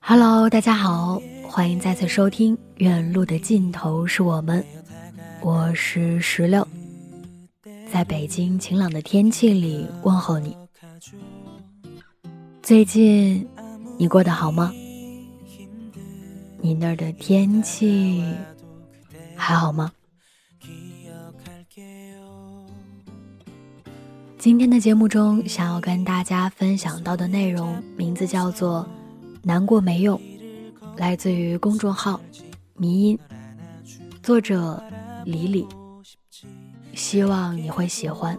[0.00, 1.11] Hello，大家好，
[1.55, 4.59] 欢迎再次收听《远路的尽头是我们》，
[5.39, 6.67] 我是石榴，
[7.91, 10.57] 在北京晴朗的天气里问候你。
[12.63, 13.47] 最近
[13.99, 14.73] 你过得好吗？
[16.59, 18.25] 你那儿的天气
[19.35, 19.91] 还好吗？
[24.39, 28.89] 今天的节目中，想要跟大家分享到的内容，名字叫做
[29.45, 30.19] “难过没用”，
[30.95, 32.19] 来自于公众号
[32.75, 33.19] “迷音”，
[34.21, 34.81] 作者
[35.25, 35.67] 李李。
[36.93, 38.37] 希望你会喜欢。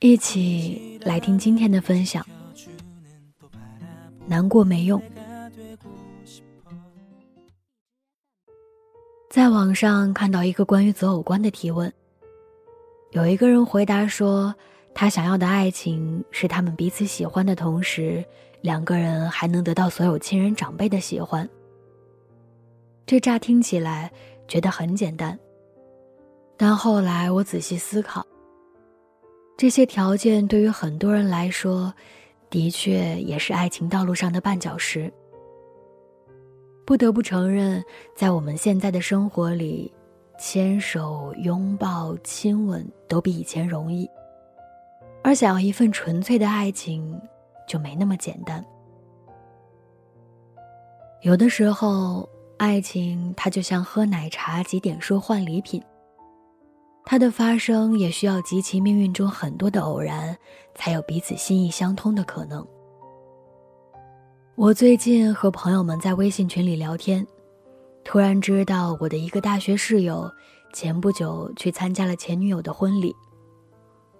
[0.00, 2.24] 一起来听今天的分享。
[4.26, 5.02] 难过没用。
[9.30, 11.90] 在网上看到一个关于择偶观的提问，
[13.12, 14.54] 有一个人回答说，
[14.94, 18.24] 他想要的爱情是他们彼此喜欢的同时，
[18.60, 21.48] 两个人还能得到所有亲人长辈的喜欢。
[23.06, 24.10] 这乍听起来
[24.46, 25.38] 觉得很简单，
[26.56, 28.26] 但后来我仔细思考，
[29.56, 31.92] 这些条件对于很多人来说。
[32.50, 35.10] 的确，也是爱情道路上的绊脚石。
[36.84, 37.82] 不得不承认，
[38.14, 39.90] 在我们现在的生活里，
[40.38, 44.06] 牵手、拥抱、亲吻都比以前容易，
[45.24, 47.20] 而想要一份纯粹的爱情，
[47.68, 48.64] 就没那么简单。
[51.22, 52.28] 有的时候，
[52.58, 55.82] 爱情它就像喝奶茶几点数换礼品。
[57.04, 60.36] 它的发生也需要集齐命运中很多的偶然，
[60.74, 62.66] 才有彼此心意相通的可能。
[64.54, 67.26] 我最近和朋友们在微信群里聊天，
[68.04, 70.30] 突然知道我的一个大学室友
[70.72, 73.14] 前不久去参加了前女友的婚礼，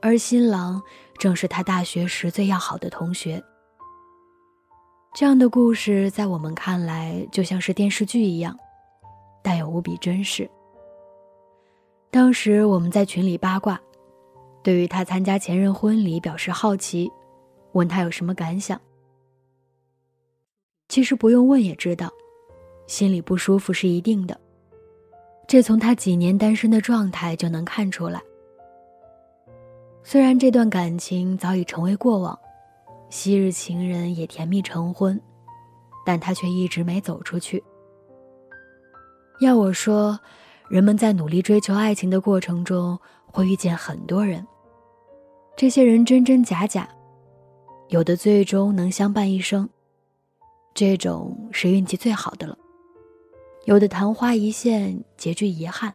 [0.00, 0.80] 而新郎
[1.18, 3.42] 正是他大学时最要好的同学。
[5.14, 8.56] 这样的故事在我们看来就像是电视剧一样，
[9.42, 10.48] 但又无比真实。
[12.10, 13.80] 当时我们在群里八卦，
[14.62, 17.10] 对于他参加前任婚礼表示好奇，
[17.72, 18.80] 问他有什么感想。
[20.88, 22.10] 其实不用问也知道，
[22.86, 24.38] 心里不舒服是一定的，
[25.46, 28.22] 这从他几年单身的状态就能看出来。
[30.10, 32.38] 虽然这段感情早已成为过往，
[33.10, 35.20] 昔日情人也甜蜜成婚，
[36.06, 37.62] 但他却一直没走出去。
[39.40, 40.18] 要我说。
[40.70, 44.46] 人们在努力追求爱情的过程中，会遇见很多人。
[45.56, 46.88] 这些人真真假假，
[47.88, 49.68] 有的最终能相伴一生，
[50.74, 52.54] 这种是运气最好的了；
[53.64, 55.90] 有的昙花一现，结局遗憾；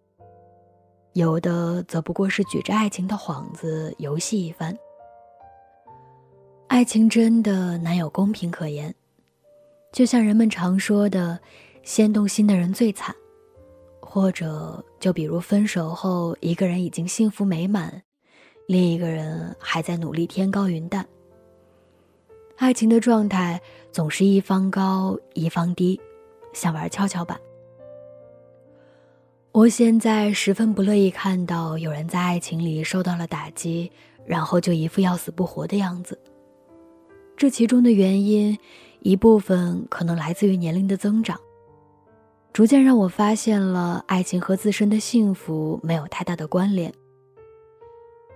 [1.13, 4.75] 有的则不过是举着爱情的幌子游戏一番。
[6.67, 8.93] 爱情真的难有公平可言，
[9.91, 11.39] 就像人们常说的，
[11.83, 13.15] 先动心的人最惨。
[14.01, 18.01] 或者，就比如分手后，一个人已经幸福美满，
[18.67, 21.07] 另一个人还在努力天高云淡。
[22.57, 23.59] 爱情的状态
[23.91, 25.99] 总是一方高一方低，
[26.53, 27.39] 像玩跷跷板。
[29.53, 33.91] 我现在十分不乐意看到有人在爱情里受到了打击，
[34.25, 36.19] 然后就一副要死不活的样子。
[37.37, 38.57] 这其中的原因，
[39.01, 41.39] 一部分可能来自于年龄的增长。
[42.51, 46.91] 逐渐让我发现了，爱情和自身的幸福没有太大的关联。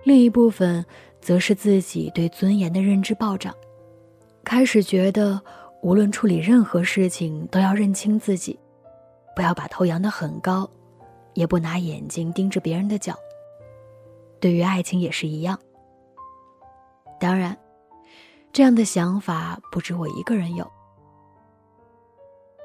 [0.04, 0.86] 另一部分
[1.20, 3.52] 则是自己对尊严的认知暴涨，
[4.44, 5.42] 开始觉得
[5.82, 8.56] 无论处理任何事情都要认清自己，
[9.34, 10.68] 不要把头扬得很高，
[11.38, 13.14] 也不拿眼睛盯着别人的脚。
[14.40, 15.56] 对于爱情也是一样。
[17.20, 17.56] 当然，
[18.52, 20.68] 这样的想法不止我一个人有。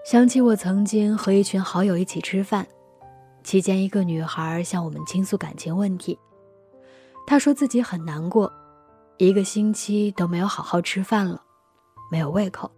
[0.03, 2.65] 想起我曾经和一群好友一起吃饭，
[3.43, 6.17] 期间一个女孩向我们倾诉感情问题。
[7.27, 8.51] 她说自己很难过，
[9.17, 11.39] 一个星期都没有好好吃饭了，
[12.11, 12.71] 没有胃口。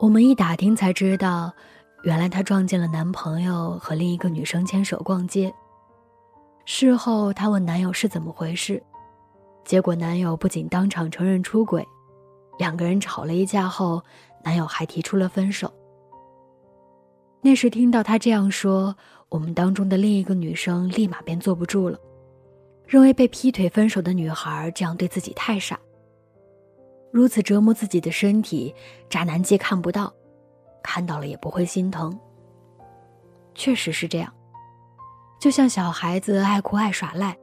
[0.00, 1.52] 我们一打听才知道，
[2.02, 5.52] 原来她撞见了男朋友和另一个女生牵手逛街。
[6.64, 8.82] 事后她问男友是怎么回事，
[9.64, 11.86] 结果男友不仅当场承认出轨，
[12.58, 14.02] 两个人吵了一架后，
[14.44, 15.72] 男友还提出了分手。
[17.40, 18.96] 那时听到他这样说，
[19.28, 21.98] 我们当中的另一个女生立马便坐不住了。
[22.86, 25.78] 认为被劈腿分手的女孩这样对自己太傻，
[27.12, 28.74] 如此折磨自己的身体，
[29.10, 30.10] 渣男既看不到，
[30.82, 32.18] 看到了也不会心疼。
[33.54, 34.32] 确实是这样，
[35.40, 37.36] 就像小孩子爱哭爱耍赖，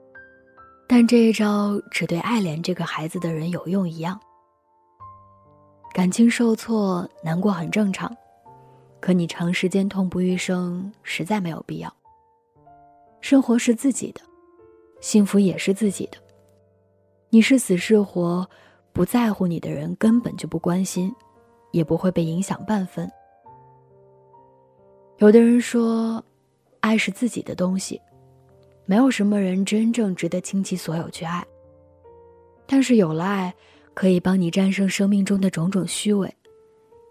[0.87, 4.19] 但这一招只对爱怜这个孩子的人有用一样。
[5.93, 8.15] 感情受挫难过很正常，
[8.99, 11.93] 可你长时间痛不欲生实在没有必要。
[13.21, 14.21] 生活是自己的。
[15.01, 16.17] 幸福也是自己的。
[17.29, 18.49] 你是死是活，
[18.91, 21.13] 不在乎你的人根本就不关心，
[21.71, 23.11] 也不会被影响半分。
[25.25, 26.23] 有的人说，
[26.81, 27.99] 爱是自己的东西，
[28.85, 31.43] 没有什么人真正值得倾其所有去爱。
[32.67, 33.51] 但是有了爱，
[33.95, 36.31] 可以帮你战胜生命中的种种虚伪，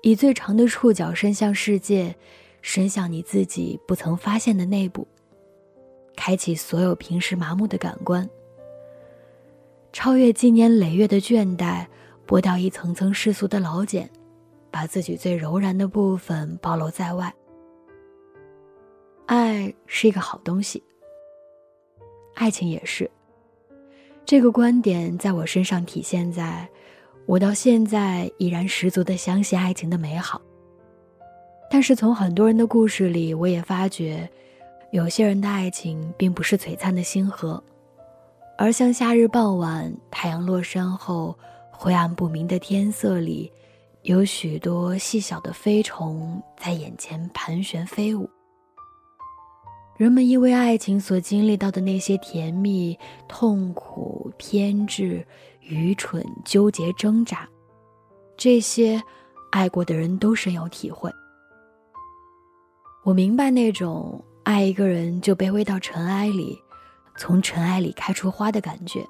[0.03, 2.15] 以最长的触角伸向世界，
[2.63, 5.05] 伸向你自己不曾发现的内部。
[6.15, 8.31] 开启所有平时麻木的感官，
[9.93, 11.85] 超越经年累月的倦怠，
[12.29, 14.09] 剥掉一层层世俗的老茧，
[14.71, 17.35] 把自己最柔软的部分暴露在外。
[19.27, 20.83] 爱是一个好东西，
[22.35, 23.11] 爱情也是。
[24.27, 26.69] 这个观点在我身上体现在，
[27.27, 30.41] 我到现在依然十足的相信爱情的美好。
[31.71, 34.29] 但是从很多人的故事里，我也发觉。
[34.91, 37.61] 有些人的爱情并不是璀璨的星河，
[38.57, 41.37] 而像夏日傍晚，太阳落山后，
[41.73, 43.51] 灰暗不明的天色里，
[44.03, 48.31] 有许多细小的飞虫在眼前盘旋飞舞。
[49.97, 52.99] 人们因为爱情所经历到的那些甜蜜、
[53.29, 55.27] 痛苦、偏执、
[55.61, 57.49] 愚蠢、纠结、挣扎，
[58.37, 59.03] 这些
[59.51, 61.11] 爱过的人都深有体会。
[63.05, 64.25] 我明白那种。
[64.45, 66.63] 爱一个人就卑微到尘埃里，
[67.17, 69.03] 从尘埃里开出花的感觉。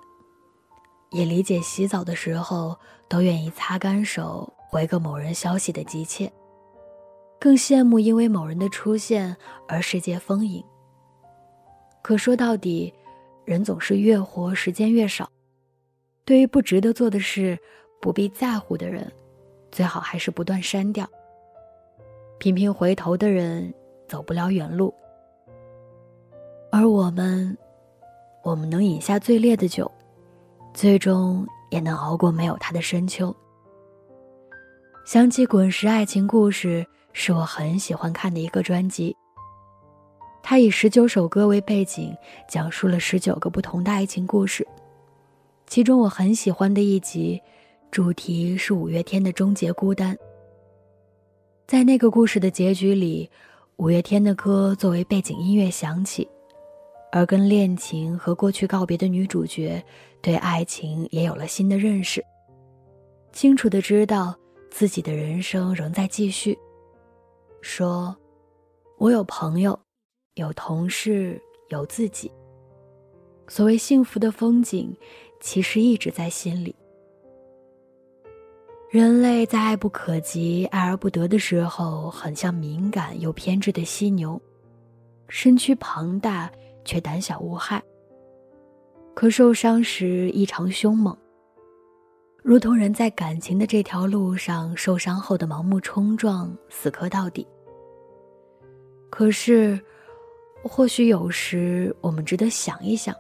[1.11, 2.79] 也理解洗澡的时候
[3.09, 6.33] 都愿意擦干手回个某人消息的急切，
[7.41, 10.65] 更羡慕因为某人的出现而世界丰盈。
[12.05, 12.93] 可说到底，
[13.47, 15.27] 人总是越活时间越少。
[16.27, 17.59] 对于不值得做的事、
[17.99, 19.11] 不必在乎的人，
[19.73, 21.09] 最好还是不断删掉。
[22.37, 23.73] 频频回头的人，
[24.07, 24.93] 走不了远路。
[26.71, 27.57] 而我们，
[28.43, 29.91] 我们能饮下最烈的酒，
[30.75, 33.35] 最终也能熬过没有他的深秋。
[35.07, 36.83] 想起《滚石爱情故事》
[37.15, 39.17] 是我很喜欢看的一个专辑。
[40.47, 42.15] 它以十九首歌为背景，
[42.47, 44.65] 讲述了十九个不同的爱情故事。
[45.67, 47.41] 其中我很喜欢的一集，
[47.91, 50.15] 主题是五月天的《终结孤单》。
[51.67, 53.31] 在那个故事的结局里，
[53.77, 56.29] 五月天的歌作为背景音乐响起。
[57.11, 59.83] 而跟恋情和过去告别的女主角，
[60.21, 62.23] 对爱情也有了新的认识。
[63.33, 64.37] 清楚的知道
[64.71, 66.59] 自己的人生仍在继续。
[67.63, 68.15] 说
[68.99, 69.79] ：“我有朋友，
[70.35, 72.31] 有同事，有自己。
[73.49, 74.95] 所谓幸福的风景，
[75.41, 76.75] 其实一直在心里。
[78.91, 84.41] 人类在爱不可及、爱而不得的时候，很像敏感又偏执的犀牛，
[85.29, 86.51] 身躯庞大。”
[86.87, 87.83] 却胆小无害，
[89.15, 91.17] 可受伤时异常凶猛，
[92.43, 97.49] 如同人在感情的这条路上受伤后的盲目冲撞，死磕到底。
[99.09, 99.81] 可是，
[100.67, 103.15] 或许有时我们值得想一想：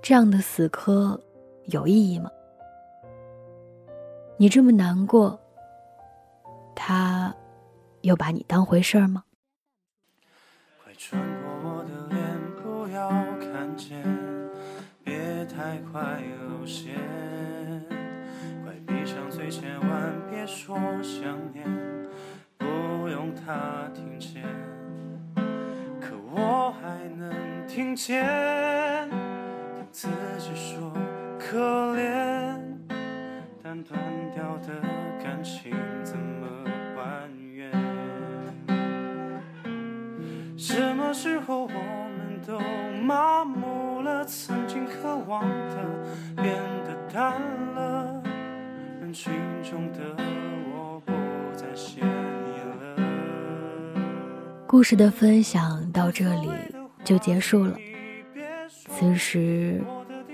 [0.00, 1.20] 这样的死磕
[1.66, 2.30] 有意义吗？
[4.38, 5.38] 你这么难过，
[6.74, 7.32] 他
[8.00, 9.22] 又把你当回事儿吗？
[15.54, 16.94] 太快露馅，
[18.64, 21.22] 快闭上嘴，千万别说想
[21.52, 21.64] 念，
[22.56, 24.42] 不用他听见，
[27.74, 28.22] 听见，
[29.90, 30.06] 自
[30.38, 30.92] 己说
[31.38, 32.60] 可怜，
[33.62, 33.98] 但断
[34.34, 34.68] 掉的
[35.24, 35.72] 感情
[36.04, 36.46] 怎么
[36.94, 37.72] 还原？
[40.54, 42.60] 什么时候我们都
[43.02, 44.22] 麻木了？
[44.26, 45.76] 曾经渴望的
[46.36, 47.40] 变得淡
[47.74, 48.22] 了，
[49.00, 50.00] 人群中的
[50.74, 51.12] 我不
[51.56, 53.96] 再嫌你了。
[54.66, 56.50] 故事的分享到这里
[57.04, 57.76] 就结束了。
[58.88, 59.82] 此时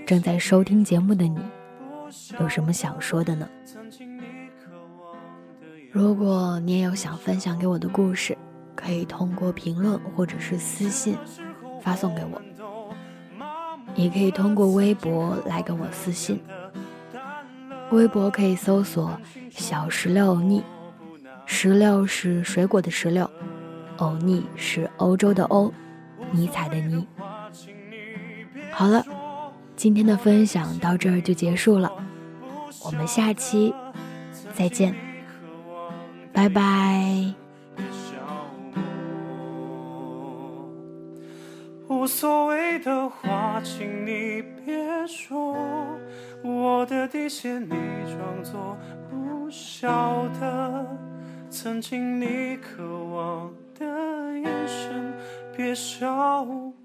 [0.06, 1.38] 正在收听节目的你，
[2.40, 3.48] 有什么想说的呢？
[5.90, 8.36] 如果你也有想分享给我的故事，
[8.74, 11.16] 可以通过评论或者是私信
[11.80, 12.40] 发送给我，
[13.94, 16.40] 也可以通过微博来跟我私信。
[17.90, 19.18] 微博可以搜索
[19.50, 20.62] “小石榴欧尼”，
[21.46, 23.28] 石榴是水果的石榴，
[23.96, 25.72] 欧尼是欧洲的欧，
[26.32, 27.06] 尼采的尼。
[28.70, 29.04] 好了，
[29.76, 31.90] 今天的分享到这儿就结束了，
[32.84, 33.74] 我们下期
[34.54, 34.94] 再见，
[36.32, 37.34] 拜拜。
[41.88, 45.56] 无所谓的话，请你别说。
[46.42, 48.76] 我的底线，你装作
[49.10, 50.86] 不晓得。
[51.50, 53.86] 曾经你渴望的
[54.38, 55.12] 眼神，
[55.58, 56.77] 别笑。